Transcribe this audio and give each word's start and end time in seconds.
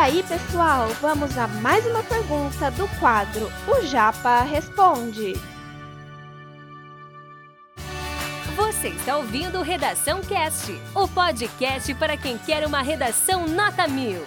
aí, 0.00 0.22
pessoal, 0.22 0.88
vamos 1.02 1.36
a 1.36 1.46
mais 1.46 1.84
uma 1.84 2.02
pergunta 2.02 2.70
do 2.70 2.88
quadro 2.98 3.48
O 3.68 3.84
Japa 3.84 4.40
Responde. 4.44 5.34
Você 8.56 8.88
está 8.88 9.18
ouvindo 9.18 9.60
Redação 9.60 10.22
Cast, 10.22 10.72
o 10.94 11.06
podcast 11.06 11.94
para 11.96 12.16
quem 12.16 12.38
quer 12.38 12.66
uma 12.66 12.80
redação 12.80 13.46
nota 13.46 13.86
mil. 13.86 14.22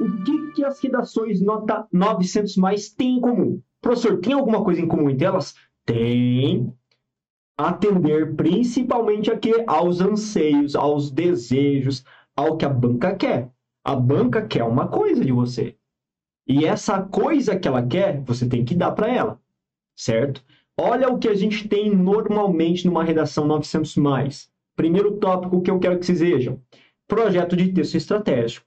O 0.00 0.24
que, 0.24 0.52
que 0.56 0.64
as 0.64 0.80
redações 0.82 1.40
nota 1.40 1.86
900 1.92 2.56
mais 2.56 2.88
têm 2.88 3.18
em 3.18 3.20
comum? 3.20 3.62
Professor, 3.80 4.18
tem 4.18 4.32
alguma 4.32 4.64
coisa 4.64 4.80
em 4.80 4.88
comum 4.88 5.08
entre 5.08 5.24
elas? 5.24 5.54
Tem. 5.86 6.74
Atender 7.60 8.34
principalmente 8.36 9.30
aqui 9.30 9.52
aos 9.66 10.00
anseios, 10.00 10.74
aos 10.74 11.10
desejos, 11.10 12.02
ao 12.34 12.56
que 12.56 12.64
a 12.64 12.70
banca 12.70 13.14
quer. 13.14 13.50
A 13.84 13.94
banca 13.94 14.46
quer 14.46 14.64
uma 14.64 14.88
coisa 14.88 15.22
de 15.22 15.30
você. 15.30 15.76
E 16.48 16.64
essa 16.64 17.02
coisa 17.02 17.58
que 17.58 17.68
ela 17.68 17.86
quer, 17.86 18.22
você 18.22 18.48
tem 18.48 18.64
que 18.64 18.74
dar 18.74 18.92
para 18.92 19.14
ela, 19.14 19.38
certo? 19.94 20.42
Olha 20.80 21.10
o 21.10 21.18
que 21.18 21.28
a 21.28 21.34
gente 21.34 21.68
tem 21.68 21.94
normalmente 21.94 22.86
numa 22.86 23.04
redação 23.04 23.46
900 23.46 23.94
mais. 23.96 24.50
Primeiro 24.74 25.18
tópico 25.18 25.60
que 25.60 25.70
eu 25.70 25.78
quero 25.78 25.98
que 25.98 26.06
vocês 26.06 26.20
vejam: 26.20 26.62
projeto 27.06 27.54
de 27.54 27.74
texto 27.74 27.94
estratégico. 27.94 28.66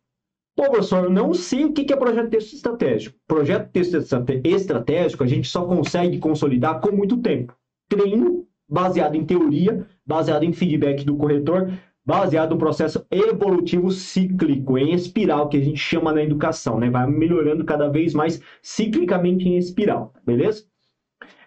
Pô, 0.55 0.69
professor, 0.69 1.05
eu 1.05 1.09
não 1.09 1.33
sei 1.33 1.65
o 1.65 1.73
que 1.73 1.91
é 1.91 1.95
projeto 1.95 2.25
de 2.25 2.37
texto 2.37 2.53
estratégico. 2.53 3.17
Projeto 3.27 3.65
de 3.65 3.71
texto 3.71 3.97
estratégico 4.45 5.23
a 5.23 5.27
gente 5.27 5.47
só 5.47 5.65
consegue 5.65 6.19
consolidar 6.19 6.79
com 6.79 6.91
muito 6.95 7.17
tempo. 7.17 7.57
Treino 7.89 8.42
baseado 8.73 9.15
em 9.15 9.23
teoria, 9.23 9.85
baseado 10.03 10.43
em 10.43 10.51
feedback 10.51 11.05
do 11.05 11.15
corretor, 11.15 11.71
baseado 12.03 12.51
no 12.51 12.57
processo 12.57 13.05
evolutivo 13.11 13.91
cíclico, 13.91 14.79
em 14.79 14.93
espiral, 14.93 15.47
que 15.47 15.57
a 15.57 15.63
gente 15.63 15.77
chama 15.77 16.11
na 16.11 16.23
educação, 16.23 16.79
né? 16.79 16.89
Vai 16.89 17.07
melhorando 17.07 17.63
cada 17.63 17.87
vez 17.87 18.15
mais 18.15 18.41
ciclicamente 18.63 19.47
em 19.47 19.57
espiral, 19.57 20.11
beleza? 20.25 20.63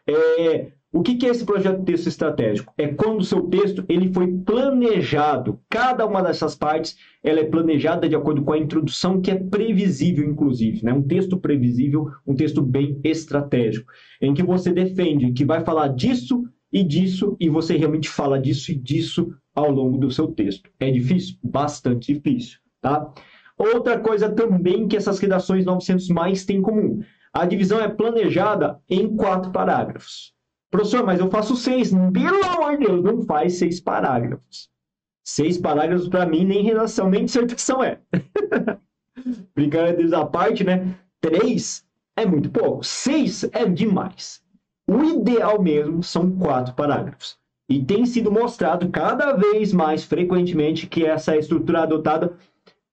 É, 0.08 0.68
o 0.92 1.02
que, 1.02 1.16
que 1.16 1.26
é 1.26 1.30
esse 1.30 1.44
projeto 1.44 1.80
de 1.80 1.84
texto 1.84 2.06
estratégico? 2.06 2.72
É 2.78 2.86
quando 2.86 3.18
o 3.18 3.24
seu 3.24 3.42
texto 3.48 3.84
ele 3.88 4.12
foi 4.14 4.32
planejado. 4.32 5.58
Cada 5.68 6.06
uma 6.06 6.22
dessas 6.22 6.54
partes 6.54 6.96
ela 7.24 7.40
é 7.40 7.44
planejada 7.44 8.08
de 8.08 8.14
acordo 8.14 8.42
com 8.42 8.52
a 8.52 8.58
introdução 8.58 9.20
que 9.20 9.32
é 9.32 9.34
previsível, 9.34 10.24
inclusive. 10.24 10.84
Né? 10.84 10.92
Um 10.92 11.02
texto 11.02 11.36
previsível, 11.36 12.08
um 12.24 12.36
texto 12.36 12.62
bem 12.62 13.00
estratégico, 13.02 13.92
em 14.22 14.32
que 14.32 14.44
você 14.44 14.72
defende 14.72 15.32
que 15.32 15.44
vai 15.44 15.64
falar 15.64 15.88
disso 15.88 16.44
e 16.72 16.82
disso, 16.82 17.36
e 17.40 17.48
você 17.48 17.76
realmente 17.76 18.08
fala 18.08 18.40
disso 18.40 18.72
e 18.72 18.74
disso 18.74 19.34
ao 19.54 19.70
longo 19.70 19.98
do 19.98 20.10
seu 20.10 20.28
texto. 20.28 20.70
É 20.78 20.90
difícil? 20.90 21.36
Bastante 21.42 22.12
difícil. 22.12 22.58
Tá? 22.80 23.12
Outra 23.56 23.98
coisa 23.98 24.30
também 24.30 24.86
que 24.86 24.96
essas 24.96 25.18
redações 25.18 25.64
900 25.64 26.08
mais 26.08 26.44
têm 26.44 26.58
em 26.58 26.62
comum. 26.62 27.00
A 27.32 27.46
divisão 27.46 27.80
é 27.80 27.88
planejada 27.88 28.78
em 28.88 29.16
quatro 29.16 29.50
parágrafos. 29.50 30.34
Professor, 30.70 31.04
mas 31.04 31.20
eu 31.20 31.30
faço 31.30 31.56
seis. 31.56 31.90
Pelo 31.90 32.44
amor 32.44 32.78
de 32.78 32.86
Deus, 32.86 33.02
não 33.02 33.22
faz 33.22 33.54
seis 33.54 33.80
parágrafos. 33.80 34.68
Seis 35.22 35.58
parágrafos, 35.58 36.08
para 36.08 36.26
mim, 36.26 36.44
nem 36.44 36.62
redação, 36.62 37.08
nem 37.08 37.24
dissertação 37.24 37.82
é. 37.82 38.00
Brincadeiras 39.54 40.12
à 40.12 40.24
parte, 40.24 40.64
né? 40.64 40.94
Três 41.20 41.84
é 42.16 42.26
muito 42.26 42.50
pouco. 42.50 42.84
Seis 42.84 43.44
é 43.52 43.64
demais. 43.64 44.42
O 44.88 45.02
ideal 45.02 45.60
mesmo 45.60 46.02
são 46.02 46.30
quatro 46.30 46.74
parágrafos. 46.74 47.36
E 47.68 47.84
tem 47.84 48.06
sido 48.06 48.30
mostrado 48.30 48.88
cada 48.90 49.32
vez 49.32 49.72
mais 49.72 50.04
frequentemente 50.04 50.86
que 50.86 51.04
essa 51.04 51.36
estrutura 51.36 51.82
adotada 51.82 52.36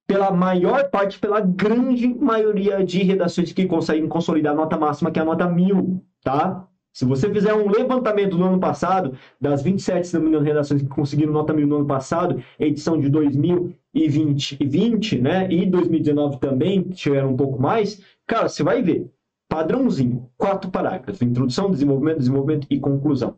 pela 0.08 0.32
maior 0.32 0.90
parte, 0.90 1.20
pela 1.20 1.40
grande 1.40 2.08
maioria 2.08 2.84
de 2.84 3.04
redações 3.04 3.54
que 3.54 3.66
conseguem 3.66 4.08
consolidar 4.08 4.54
a 4.54 4.56
nota 4.56 4.78
máxima, 4.78 5.12
que 5.12 5.20
é 5.20 5.22
a 5.22 5.26
nota 5.26 5.48
mil, 5.48 6.04
tá? 6.24 6.68
Se 6.92 7.06
você 7.06 7.32
fizer 7.32 7.54
um 7.54 7.70
levantamento 7.70 8.38
do 8.38 8.44
ano 8.44 8.60
passado, 8.60 9.18
das 9.42 9.64
27, 9.64 10.08
se 10.08 10.14
não 10.16 10.22
me 10.22 10.30
engano, 10.30 10.46
redações 10.46 10.82
que 10.82 10.88
conseguiram 10.88 11.34
nota 11.34 11.54
mil 11.54 11.66
no 11.66 11.78
ano 11.78 11.88
passado, 11.88 12.44
edição 12.60 13.00
de 13.00 13.10
2020 13.10 14.58
e 14.60 14.68
20, 14.68 15.20
né? 15.20 15.52
E 15.52 15.66
2019 15.66 16.40
também 16.40 16.84
tiveram 16.90 17.32
um 17.32 17.38
pouco 17.38 17.60
mais. 17.60 18.04
Cara, 18.28 18.48
você 18.48 18.62
vai 18.62 18.84
ver. 18.84 19.12
Padrãozinho, 19.54 20.32
quatro 20.36 20.72
parágrafos: 20.72 21.22
introdução, 21.22 21.70
desenvolvimento, 21.70 22.18
desenvolvimento 22.18 22.68
e 22.72 22.80
conclusão. 22.80 23.38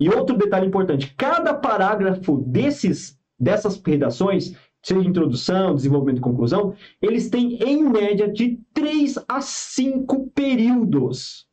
E 0.00 0.08
outro 0.08 0.34
detalhe 0.34 0.66
importante: 0.66 1.14
cada 1.14 1.52
parágrafo 1.52 2.38
desses, 2.38 3.20
dessas 3.38 3.78
redações, 3.84 4.56
seja 4.82 5.06
introdução, 5.06 5.74
desenvolvimento 5.74 6.16
e 6.16 6.22
conclusão, 6.22 6.74
eles 7.02 7.28
têm 7.28 7.62
em 7.62 7.82
média 7.86 8.32
de 8.32 8.60
3 8.72 9.18
a 9.28 9.42
5 9.42 10.30
períodos. 10.30 11.46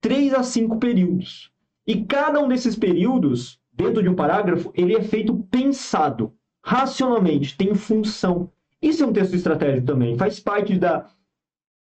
3 0.00 0.32
a 0.32 0.42
5 0.42 0.78
períodos. 0.78 1.52
E 1.86 2.06
cada 2.06 2.40
um 2.40 2.48
desses 2.48 2.74
períodos, 2.74 3.60
dentro 3.70 4.02
de 4.02 4.08
um 4.08 4.14
parágrafo, 4.14 4.72
ele 4.74 4.96
é 4.96 5.02
feito 5.02 5.36
pensado, 5.50 6.32
racionalmente, 6.64 7.54
tem 7.54 7.74
função. 7.74 8.50
Isso 8.80 9.04
é 9.04 9.06
um 9.06 9.12
texto 9.12 9.34
estratégico 9.34 9.88
também, 9.88 10.16
faz 10.16 10.40
parte 10.40 10.78
da, 10.78 11.06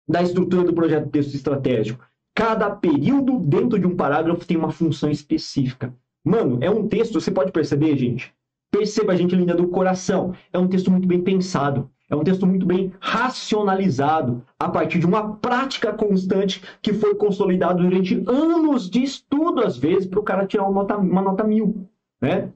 da 0.08 0.22
estrutura 0.22 0.64
do 0.64 0.72
projeto 0.72 1.04
de 1.04 1.10
texto 1.10 1.34
estratégico. 1.34 2.04
Cada 2.34 2.70
período 2.70 3.38
dentro 3.38 3.78
de 3.78 3.86
um 3.86 3.96
parágrafo 3.96 4.46
tem 4.46 4.56
uma 4.56 4.70
função 4.70 5.10
específica. 5.10 5.92
Mano, 6.24 6.58
é 6.60 6.70
um 6.70 6.86
texto, 6.86 7.20
você 7.20 7.30
pode 7.30 7.52
perceber, 7.52 7.96
gente? 7.96 8.32
Perceba, 8.70 9.16
gente 9.16 9.34
linda 9.34 9.54
do 9.54 9.68
coração. 9.68 10.34
É 10.52 10.58
um 10.58 10.68
texto 10.68 10.90
muito 10.90 11.08
bem 11.08 11.20
pensado. 11.20 11.90
É 12.10 12.16
um 12.16 12.24
texto 12.24 12.46
muito 12.46 12.64
bem 12.64 12.92
racionalizado, 13.00 14.42
a 14.58 14.68
partir 14.68 14.98
de 14.98 15.04
uma 15.04 15.36
prática 15.36 15.92
constante 15.92 16.62
que 16.80 16.94
foi 16.94 17.14
consolidado 17.14 17.82
durante 17.82 18.22
anos 18.26 18.88
de 18.88 19.02
estudo, 19.02 19.60
às 19.60 19.76
vezes, 19.76 20.06
para 20.06 20.18
o 20.18 20.22
cara 20.22 20.46
tirar 20.46 20.64
uma 20.64 20.82
nota, 20.82 20.96
uma 20.96 21.20
nota 21.20 21.44
mil. 21.44 21.86
Né? 22.20 22.50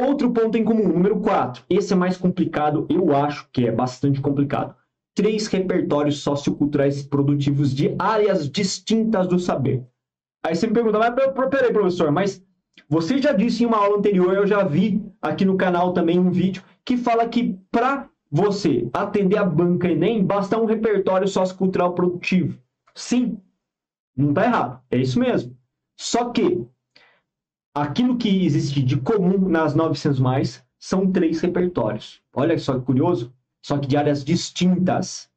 Outro 0.00 0.30
ponto 0.30 0.56
em 0.56 0.64
comum, 0.64 0.88
número 0.88 1.20
4. 1.20 1.64
Esse 1.68 1.92
é 1.92 1.96
mais 1.96 2.16
complicado, 2.16 2.86
eu 2.88 3.14
acho 3.14 3.46
que 3.52 3.66
é 3.66 3.72
bastante 3.72 4.20
complicado. 4.20 4.74
Três 5.14 5.46
repertórios 5.46 6.20
socioculturais 6.20 7.02
produtivos 7.02 7.74
de 7.74 7.94
áreas 7.98 8.48
distintas 8.48 9.26
do 9.26 9.38
saber. 9.38 9.84
Aí 10.44 10.54
você 10.54 10.66
me 10.66 10.72
pergunta, 10.72 10.98
mas 10.98 11.14
peraí, 11.50 11.72
professor, 11.72 12.10
mas 12.12 12.42
você 12.88 13.18
já 13.18 13.32
disse 13.32 13.64
em 13.64 13.66
uma 13.66 13.78
aula 13.78 13.98
anterior, 13.98 14.34
eu 14.34 14.46
já 14.46 14.62
vi 14.62 15.02
aqui 15.20 15.44
no 15.44 15.56
canal 15.56 15.92
também 15.92 16.18
um 16.18 16.30
vídeo 16.30 16.62
que 16.84 16.96
fala 16.96 17.28
que 17.28 17.58
para 17.70 18.08
você 18.30 18.88
atender 18.92 19.36
a 19.38 19.44
banca 19.44 19.90
Enem, 19.90 20.24
basta 20.24 20.58
um 20.58 20.66
repertório 20.66 21.26
sociocultural 21.26 21.94
produtivo. 21.94 22.58
Sim, 22.94 23.40
não 24.16 24.30
está 24.30 24.44
errado, 24.44 24.82
é 24.90 24.98
isso 24.98 25.18
mesmo. 25.18 25.56
Só 25.98 26.30
que 26.30 26.66
aquilo 27.74 28.16
que 28.16 28.44
existe 28.44 28.82
de 28.82 28.96
comum 28.96 29.48
nas 29.48 29.74
900 29.74 30.20
mais 30.20 30.64
são 30.78 31.10
três 31.10 31.40
repertórios. 31.40 32.22
Olha 32.32 32.58
só 32.58 32.78
que 32.78 32.84
curioso, 32.84 33.32
só 33.68 33.76
que 33.76 33.86
de 33.86 33.98
áreas 33.98 34.24
distintas. 34.24 35.28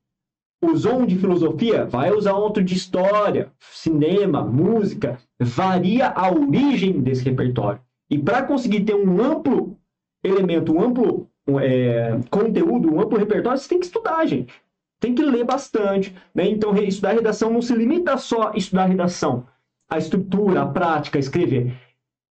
Usou 0.64 1.02
um 1.02 1.06
de 1.06 1.18
filosofia, 1.18 1.86
vai 1.86 2.12
usar 2.12 2.34
outro 2.34 2.64
de 2.64 2.74
história, 2.76 3.52
cinema, 3.60 4.42
música. 4.42 5.20
Varia 5.38 6.08
a 6.08 6.32
origem 6.32 7.02
desse 7.02 7.26
repertório. 7.26 7.82
E 8.10 8.18
para 8.18 8.44
conseguir 8.44 8.86
ter 8.86 8.96
um 8.96 9.22
amplo 9.22 9.78
elemento, 10.24 10.74
um 10.74 10.82
amplo 10.82 11.30
é, 11.60 12.20
conteúdo, 12.30 12.94
um 12.94 13.02
amplo 13.02 13.18
repertório, 13.18 13.58
você 13.60 13.68
tem 13.68 13.80
que 13.80 13.88
estudar, 13.88 14.26
gente. 14.26 14.54
Tem 14.98 15.14
que 15.14 15.24
ler 15.24 15.44
bastante. 15.44 16.16
Né? 16.34 16.48
Então, 16.48 16.74
estudar 16.78 17.14
redação 17.14 17.52
não 17.52 17.62
se 17.62 17.76
limita 17.76 18.16
só 18.18 18.54
a 18.54 18.56
estudar 18.56 18.86
redação. 18.86 19.46
A 19.90 19.98
estrutura, 19.98 20.62
a 20.62 20.68
prática, 20.68 21.20
escrever. 21.20 21.76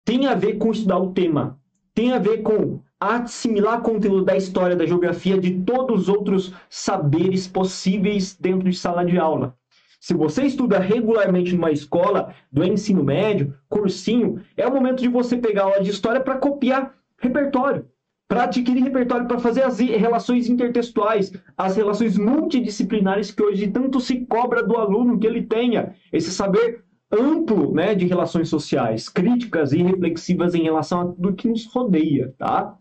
Tem 0.06 0.28
a 0.28 0.36
ver 0.36 0.58
com 0.58 0.72
estudar 0.72 1.00
o 1.00 1.12
tema. 1.12 1.60
Tem 1.96 2.14
a 2.14 2.20
ver 2.20 2.44
com 2.44 2.82
assimilar 3.00 3.82
conteúdo 3.82 4.26
da 4.26 4.36
história, 4.36 4.76
da 4.76 4.86
geografia, 4.86 5.38
de 5.38 5.62
todos 5.62 6.04
os 6.04 6.10
outros 6.10 6.54
saberes 6.70 7.48
possíveis 7.48 8.36
dentro 8.36 8.70
de 8.70 8.78
sala 8.78 9.06
de 9.06 9.18
aula. 9.18 9.56
Se 10.00 10.14
você 10.14 10.44
estuda 10.44 10.80
regularmente 10.80 11.56
numa 11.56 11.72
escola 11.72 12.34
do 12.52 12.64
ensino 12.64 13.04
médio, 13.04 13.56
cursinho, 13.68 14.42
é 14.56 14.68
o 14.68 14.74
momento 14.74 15.02
de 15.02 15.08
você 15.08 15.38
pegar 15.38 15.64
aula 15.64 15.82
de 15.82 15.90
história 15.90 16.22
para 16.22 16.38
copiar 16.38 16.94
repertório 17.20 17.86
para 18.28 18.44
adquirir 18.44 18.84
repertório, 18.84 19.28
para 19.28 19.40
fazer 19.40 19.64
as 19.64 19.80
relações 19.80 20.50
intertextuais, 20.50 21.32
as 21.58 21.78
relações 21.78 22.18
multidisciplinares 22.18 23.32
que 23.32 23.42
hoje 23.42 23.68
tanto 23.68 24.02
se 24.02 24.26
cobra 24.26 24.62
do 24.62 24.76
aluno 24.76 25.18
que 25.18 25.26
ele 25.26 25.44
tenha 25.44 25.96
esse 26.12 26.30
saber 26.30 26.84
amplo 27.10 27.74
né, 27.74 27.96
de 27.96 28.06
relações 28.06 28.50
sociais, 28.50 29.08
críticas 29.08 29.72
e 29.72 29.82
reflexivas 29.82 30.54
em 30.54 30.64
relação 30.64 31.02
a 31.02 31.06
tudo 31.06 31.34
que 31.34 31.48
nos 31.48 31.66
rodeia, 31.68 32.36
tá? 32.38 32.78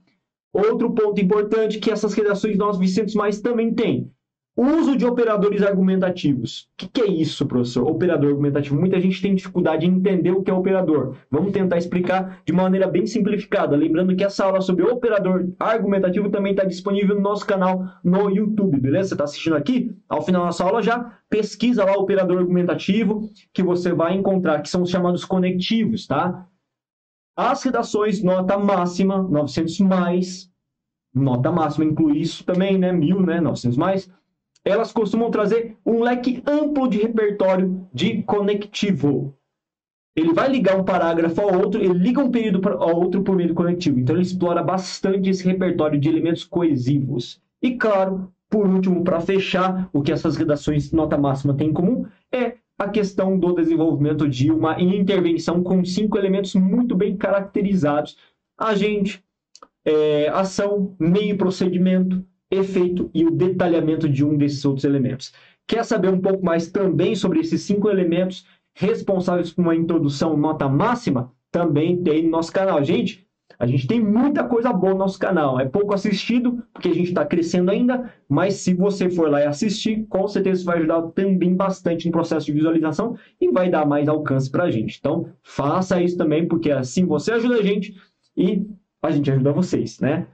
Outro 0.56 0.90
ponto 0.92 1.20
importante 1.20 1.78
que 1.78 1.90
essas 1.90 2.14
redações 2.14 2.56
nós 2.56 2.78
Vicentes 2.78 3.14
mais 3.14 3.40
também 3.40 3.74
têm, 3.74 4.10
Uso 4.58 4.96
de 4.96 5.04
operadores 5.04 5.60
argumentativos. 5.60 6.62
O 6.62 6.66
que, 6.78 6.88
que, 6.88 7.00
é 7.02 7.06
isso, 7.06 7.44
professor? 7.44 7.86
Operador 7.86 8.30
argumentativo. 8.30 8.74
Muita 8.74 8.98
gente 8.98 9.20
tem 9.20 9.34
dificuldade 9.34 9.84
em 9.84 9.90
entender 9.90 10.30
o 10.30 10.42
que 10.42 10.50
é 10.50 10.54
operador. 10.54 11.14
Vamos 11.30 11.52
tentar 11.52 11.76
explicar 11.76 12.40
de 12.42 12.54
maneira 12.54 12.86
bem 12.86 13.06
simplificada. 13.06 13.76
Lembrando 13.76 14.16
que 14.16 14.24
essa 14.24 14.46
aula 14.46 14.62
sobre 14.62 14.82
operador 14.84 15.46
argumentativo 15.58 16.30
também 16.30 16.52
está 16.52 16.64
disponível 16.64 17.14
no 17.14 17.20
nosso 17.20 17.46
canal 17.46 17.84
no 18.02 18.30
YouTube, 18.30 18.80
beleza? 18.80 19.08
Você 19.08 19.14
está 19.14 19.24
assistindo 19.24 19.56
aqui? 19.56 19.94
Ao 20.08 20.22
final 20.22 20.40
da 20.40 20.46
nossa 20.46 20.64
aula 20.64 20.82
já 20.82 21.12
pesquisa 21.28 21.84
lá 21.84 21.94
o 21.94 22.00
operador 22.00 22.38
argumentativo 22.38 23.28
que 23.52 23.62
você 23.62 23.92
vai 23.92 24.14
encontrar, 24.14 24.62
que 24.62 24.70
são 24.70 24.80
os 24.80 24.90
chamados 24.90 25.22
conectivos, 25.22 26.06
tá? 26.06 26.46
As 27.36 27.62
redações 27.62 28.22
nota 28.22 28.58
máxima, 28.58 29.22
900 29.22 29.78
mais, 29.80 30.50
nota 31.14 31.52
máxima 31.52 31.84
inclui 31.84 32.18
isso 32.18 32.44
também, 32.44 32.78
né? 32.78 32.92
1000, 32.92 33.20
né? 33.20 33.40
900 33.40 33.76
mais 33.76 34.10
elas 34.66 34.92
costumam 34.92 35.30
trazer 35.30 35.76
um 35.86 36.02
leque 36.02 36.42
amplo 36.44 36.88
de 36.88 36.98
repertório 36.98 37.88
de 37.94 38.22
conectivo. 38.24 39.32
Ele 40.16 40.32
vai 40.32 40.48
ligar 40.48 40.76
um 40.76 40.84
parágrafo 40.84 41.40
ao 41.40 41.56
outro, 41.60 41.80
ele 41.80 41.94
liga 41.94 42.20
um 42.20 42.30
período 42.30 42.66
ao 42.68 42.96
outro 42.96 43.22
por 43.22 43.36
meio 43.36 43.50
do 43.50 43.54
conectivo. 43.54 44.00
Então, 44.00 44.16
ele 44.16 44.24
explora 44.24 44.64
bastante 44.64 45.30
esse 45.30 45.44
repertório 45.44 46.00
de 46.00 46.08
elementos 46.08 46.42
coesivos. 46.42 47.40
E, 47.62 47.76
claro, 47.76 48.32
por 48.50 48.66
último, 48.66 49.04
para 49.04 49.20
fechar, 49.20 49.88
o 49.92 50.02
que 50.02 50.10
essas 50.10 50.36
redações 50.36 50.90
nota 50.90 51.16
máxima 51.16 51.54
têm 51.54 51.68
em 51.68 51.72
comum 51.72 52.04
é 52.32 52.56
a 52.78 52.88
questão 52.88 53.38
do 53.38 53.54
desenvolvimento 53.54 54.28
de 54.28 54.50
uma 54.50 54.80
intervenção 54.80 55.62
com 55.62 55.84
cinco 55.84 56.18
elementos 56.18 56.54
muito 56.54 56.94
bem 56.94 57.16
caracterizados: 57.16 58.16
agente, 58.56 59.22
é, 59.84 60.28
ação, 60.28 60.94
meio 60.98 61.36
procedimento, 61.36 62.24
efeito 62.50 63.10
e 63.14 63.24
o 63.24 63.30
detalhamento 63.30 64.08
de 64.08 64.24
um 64.24 64.36
desses 64.36 64.64
outros 64.64 64.84
elementos. 64.84 65.32
Quer 65.66 65.84
saber 65.84 66.08
um 66.08 66.20
pouco 66.20 66.44
mais 66.44 66.70
também 66.70 67.14
sobre 67.16 67.40
esses 67.40 67.62
cinco 67.62 67.90
elementos 67.90 68.46
responsáveis 68.74 69.52
por 69.52 69.62
uma 69.62 69.74
introdução 69.74 70.36
nota 70.36 70.68
máxima? 70.68 71.32
Também 71.50 72.02
tem 72.02 72.22
no 72.24 72.30
nosso 72.30 72.52
canal. 72.52 72.82
Gente, 72.84 73.25
a 73.58 73.66
gente 73.66 73.86
tem 73.86 74.00
muita 74.00 74.44
coisa 74.44 74.72
boa 74.72 74.92
no 74.92 74.98
nosso 74.98 75.18
canal. 75.18 75.58
É 75.58 75.64
pouco 75.64 75.94
assistido, 75.94 76.62
porque 76.72 76.88
a 76.88 76.94
gente 76.94 77.08
está 77.08 77.24
crescendo 77.24 77.70
ainda, 77.70 78.12
mas 78.28 78.54
se 78.54 78.74
você 78.74 79.08
for 79.08 79.30
lá 79.30 79.40
e 79.40 79.46
assistir, 79.46 80.04
com 80.08 80.26
certeza 80.28 80.58
isso 80.58 80.66
vai 80.66 80.78
ajudar 80.78 81.02
também 81.12 81.54
bastante 81.54 82.06
no 82.06 82.12
processo 82.12 82.46
de 82.46 82.52
visualização 82.52 83.16
e 83.40 83.50
vai 83.50 83.70
dar 83.70 83.86
mais 83.86 84.08
alcance 84.08 84.50
para 84.50 84.64
a 84.64 84.70
gente. 84.70 84.98
Então, 84.98 85.28
faça 85.42 86.00
isso 86.02 86.16
também, 86.16 86.46
porque 86.46 86.70
assim 86.70 87.04
você 87.04 87.32
ajuda 87.32 87.56
a 87.56 87.62
gente 87.62 87.94
e 88.36 88.66
a 89.02 89.10
gente 89.10 89.30
ajuda 89.30 89.52
vocês, 89.52 90.00
né? 90.00 90.26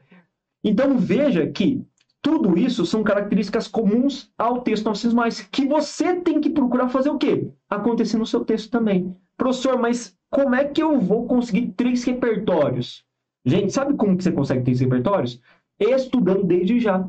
Então, 0.64 0.96
veja 0.96 1.46
que 1.46 1.84
tudo 2.22 2.56
isso 2.56 2.86
são 2.86 3.02
características 3.02 3.66
comuns 3.66 4.30
ao 4.38 4.60
texto 4.60 4.84
900 4.84 5.14
mais, 5.14 5.40
que 5.40 5.66
você 5.66 6.14
tem 6.20 6.40
que 6.40 6.50
procurar 6.50 6.88
fazer 6.88 7.10
o 7.10 7.18
quê? 7.18 7.50
Acontecer 7.68 8.16
no 8.16 8.26
seu 8.26 8.44
texto 8.44 8.70
também. 8.70 9.14
Professor, 9.36 9.76
mas 9.76 10.16
como 10.30 10.54
é 10.54 10.64
que 10.64 10.82
eu 10.82 11.00
vou 11.00 11.26
conseguir 11.26 11.72
três 11.76 12.04
repertórios? 12.04 13.04
Gente, 13.44 13.72
sabe 13.72 13.94
como 13.94 14.16
que 14.16 14.22
você 14.22 14.32
consegue 14.32 14.62
três 14.62 14.80
repertórios? 14.80 15.40
Estudando 15.78 16.44
desde 16.44 16.78
já 16.78 17.08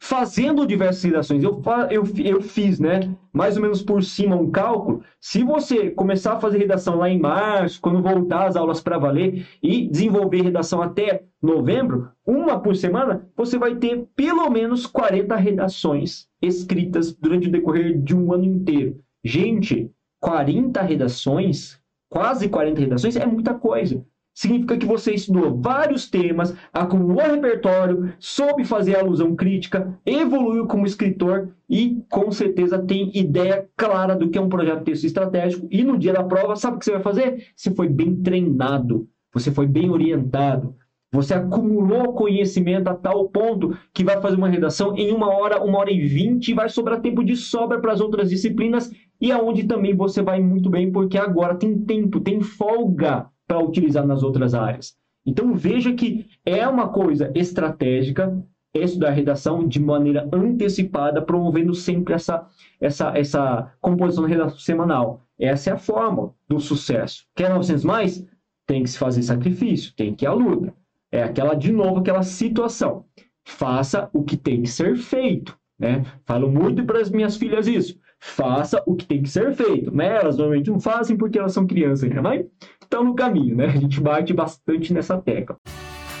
fazendo 0.00 0.66
diversas 0.66 1.02
redações. 1.02 1.44
Eu, 1.44 1.62
eu, 1.90 2.04
eu 2.24 2.40
fiz, 2.40 2.80
né, 2.80 3.14
mais 3.32 3.56
ou 3.56 3.62
menos 3.62 3.82
por 3.82 4.02
cima 4.02 4.34
um 4.34 4.50
cálculo. 4.50 5.02
Se 5.20 5.44
você 5.44 5.90
começar 5.90 6.32
a 6.32 6.40
fazer 6.40 6.58
redação 6.58 6.96
lá 6.96 7.08
em 7.08 7.20
março, 7.20 7.80
quando 7.80 8.02
voltar 8.02 8.46
as 8.46 8.56
aulas 8.56 8.80
para 8.80 8.98
valer, 8.98 9.46
e 9.62 9.86
desenvolver 9.86 10.40
redação 10.40 10.80
até 10.80 11.24
novembro, 11.40 12.08
uma 12.26 12.58
por 12.58 12.74
semana, 12.74 13.28
você 13.36 13.58
vai 13.58 13.76
ter 13.76 14.06
pelo 14.16 14.48
menos 14.48 14.86
40 14.86 15.36
redações 15.36 16.26
escritas 16.40 17.12
durante 17.14 17.48
o 17.48 17.52
decorrer 17.52 18.00
de 18.00 18.16
um 18.16 18.32
ano 18.32 18.44
inteiro. 18.44 18.98
Gente, 19.22 19.90
40 20.18 20.80
redações, 20.80 21.78
quase 22.08 22.48
40 22.48 22.80
redações, 22.80 23.16
é 23.16 23.26
muita 23.26 23.52
coisa 23.52 24.02
significa 24.34 24.76
que 24.76 24.86
você 24.86 25.12
estudou 25.12 25.60
vários 25.60 26.08
temas, 26.08 26.54
acumulou 26.72 27.22
repertório, 27.22 28.12
soube 28.18 28.64
fazer 28.64 28.96
alusão 28.96 29.34
crítica, 29.34 29.98
evoluiu 30.06 30.66
como 30.66 30.86
escritor 30.86 31.50
e 31.68 32.02
com 32.08 32.30
certeza 32.30 32.78
tem 32.78 33.10
ideia 33.14 33.68
clara 33.76 34.14
do 34.14 34.30
que 34.30 34.38
é 34.38 34.40
um 34.40 34.48
projeto 34.48 34.78
de 34.78 34.84
texto 34.86 35.04
estratégico. 35.04 35.66
E 35.70 35.82
no 35.84 35.98
dia 35.98 36.12
da 36.12 36.24
prova, 36.24 36.56
sabe 36.56 36.76
o 36.76 36.78
que 36.78 36.84
você 36.84 36.92
vai 36.92 37.02
fazer? 37.02 37.46
Você 37.54 37.70
foi 37.74 37.88
bem 37.88 38.16
treinado, 38.16 39.08
você 39.32 39.50
foi 39.50 39.66
bem 39.66 39.90
orientado. 39.90 40.74
Você 41.12 41.34
acumulou 41.34 42.12
conhecimento 42.12 42.86
a 42.86 42.94
tal 42.94 43.28
ponto 43.28 43.76
que 43.92 44.04
vai 44.04 44.20
fazer 44.20 44.36
uma 44.36 44.48
redação 44.48 44.96
em 44.96 45.10
uma 45.10 45.28
hora, 45.28 45.60
uma 45.60 45.78
hora 45.80 45.90
e 45.90 46.06
vinte, 46.06 46.48
e 46.50 46.54
vai 46.54 46.68
sobrar 46.68 47.00
tempo 47.00 47.24
de 47.24 47.34
sobra 47.34 47.80
para 47.80 47.92
as 47.92 48.00
outras 48.00 48.30
disciplinas, 48.30 48.92
e 49.20 49.32
aonde 49.32 49.64
também 49.64 49.92
você 49.92 50.22
vai 50.22 50.40
muito 50.40 50.70
bem, 50.70 50.92
porque 50.92 51.18
agora 51.18 51.56
tem 51.56 51.76
tempo, 51.80 52.20
tem 52.20 52.40
folga 52.40 53.26
para 53.50 53.58
utilizar 53.58 54.06
nas 54.06 54.22
outras 54.22 54.54
áreas. 54.54 54.96
Então 55.26 55.54
veja 55.54 55.92
que 55.92 56.28
é 56.46 56.68
uma 56.68 56.88
coisa 56.88 57.32
estratégica 57.34 58.40
estudar 58.72 59.10
redação 59.10 59.66
de 59.66 59.80
maneira 59.80 60.28
antecipada, 60.32 61.20
promovendo 61.20 61.74
sempre 61.74 62.14
essa, 62.14 62.46
essa, 62.80 63.10
essa 63.18 63.72
composição 63.80 64.22
da 64.22 64.28
redação 64.28 64.58
semanal. 64.60 65.22
Essa 65.36 65.70
é 65.70 65.72
a 65.72 65.76
forma 65.78 66.32
do 66.48 66.60
sucesso. 66.60 67.26
Quer 67.34 67.50
900 67.50 67.84
mais? 67.84 68.24
Tem 68.68 68.84
que 68.84 68.90
se 68.90 68.96
fazer 68.96 69.24
sacrifício, 69.24 69.92
tem 69.96 70.14
que 70.14 70.24
ir 70.24 70.28
à 70.28 70.32
luta. 70.32 70.72
É 71.10 71.24
aquela, 71.24 71.54
de 71.54 71.72
novo, 71.72 71.98
aquela 71.98 72.22
situação. 72.22 73.04
Faça 73.44 74.08
o 74.12 74.22
que 74.22 74.36
tem 74.36 74.62
que 74.62 74.68
ser 74.68 74.96
feito. 74.96 75.58
Né? 75.76 76.04
Falo 76.24 76.48
muito 76.48 76.84
para 76.84 77.00
as 77.00 77.10
minhas 77.10 77.36
filhas 77.36 77.66
isso. 77.66 77.98
Faça 78.20 78.82
o 78.86 78.94
que 78.94 79.06
tem 79.06 79.22
que 79.22 79.28
ser 79.28 79.54
feito. 79.54 79.94
Né? 79.94 80.16
Elas 80.16 80.36
normalmente 80.36 80.70
não 80.70 80.78
fazem 80.78 81.16
porque 81.16 81.38
elas 81.38 81.52
são 81.52 81.66
crianças, 81.66 82.10
né? 82.10 82.20
mas 82.20 82.44
estão 82.80 83.04
no 83.04 83.14
caminho, 83.14 83.56
né? 83.56 83.66
A 83.66 83.80
gente 83.80 84.00
bate 84.00 84.34
bastante 84.34 84.92
nessa 84.92 85.16
tecla. 85.16 85.56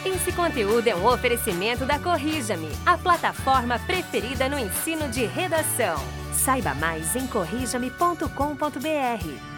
Esse 0.04 0.32
conteúdo 0.32 0.86
é 0.86 0.96
um 0.96 1.06
oferecimento 1.06 1.84
da 1.84 1.98
Corrija-me, 1.98 2.68
a 2.86 2.96
plataforma 2.96 3.78
preferida 3.80 4.48
no 4.48 4.58
ensino 4.58 5.10
de 5.10 5.26
redação. 5.26 5.96
Saiba 6.32 6.74
mais 6.74 7.14
em 7.14 7.26
corrijame.com.br. 7.26 9.49